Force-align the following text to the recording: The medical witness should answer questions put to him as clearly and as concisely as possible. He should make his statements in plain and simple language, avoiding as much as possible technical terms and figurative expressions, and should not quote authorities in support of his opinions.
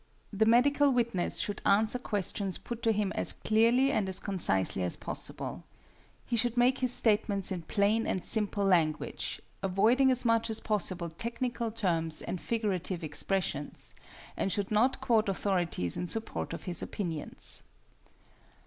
The 0.33 0.47
medical 0.47 0.91
witness 0.91 1.37
should 1.37 1.61
answer 1.63 1.99
questions 1.99 2.57
put 2.57 2.81
to 2.81 2.91
him 2.91 3.11
as 3.13 3.33
clearly 3.33 3.91
and 3.91 4.09
as 4.09 4.19
concisely 4.19 4.81
as 4.81 4.97
possible. 4.97 5.63
He 6.25 6.35
should 6.35 6.57
make 6.57 6.79
his 6.79 6.91
statements 6.91 7.51
in 7.51 7.61
plain 7.61 8.07
and 8.07 8.25
simple 8.25 8.65
language, 8.65 9.39
avoiding 9.61 10.09
as 10.09 10.25
much 10.25 10.49
as 10.49 10.59
possible 10.59 11.11
technical 11.11 11.69
terms 11.69 12.23
and 12.23 12.41
figurative 12.41 13.03
expressions, 13.03 13.93
and 14.35 14.51
should 14.51 14.71
not 14.71 15.01
quote 15.01 15.29
authorities 15.29 15.95
in 15.95 16.07
support 16.07 16.51
of 16.51 16.63
his 16.63 16.81
opinions. 16.81 17.61